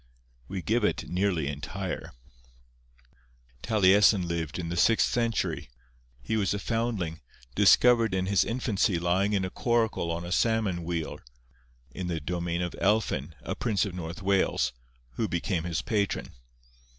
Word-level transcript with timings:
We 0.47 0.63
give 0.63 0.83
it 0.83 1.07
nearly 1.09 1.45
entire:— 1.47 2.13
'Taliesin 3.61 4.27
lived 4.27 4.57
in 4.57 4.69
the 4.69 4.75
sixth 4.75 5.07
century. 5.13 5.69
He 6.23 6.35
was 6.37 6.55
a 6.55 6.57
foundling, 6.57 7.19
discovered 7.53 8.15
in 8.15 8.25
his 8.25 8.43
infancy 8.43 8.97
lying 8.97 9.33
in 9.33 9.45
a 9.45 9.51
coracle 9.51 10.09
on 10.09 10.25
a 10.25 10.31
salmon 10.31 10.83
weir, 10.83 11.17
in 11.91 12.07
the 12.07 12.19
domain 12.19 12.63
of 12.63 12.73
Elphin, 12.81 13.35
a 13.43 13.53
prince 13.53 13.85
of 13.85 13.93
North 13.93 14.23
Wales, 14.23 14.73
who 15.17 15.27
became 15.27 15.65
his 15.65 15.83
patron. 15.83 16.33